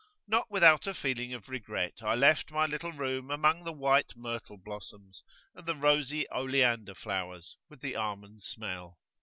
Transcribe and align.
Not 0.27 0.49
without 0.49 0.87
a 0.87 0.95
feeling 0.95 1.31
of 1.31 1.47
regret 1.47 2.01
I 2.01 2.15
left 2.15 2.49
my 2.49 2.65
little 2.65 2.91
room 2.91 3.29
among 3.29 3.63
the 3.65 3.71
white 3.71 4.15
myrtle 4.17 4.57
blossoms 4.57 5.21
and 5.53 5.63
the 5.67 5.75
rosy 5.75 6.27
oleander 6.31 6.95
flowers 6.95 7.55
with 7.69 7.81
the 7.81 7.95
almond 7.95 8.41
smell. 8.41 8.97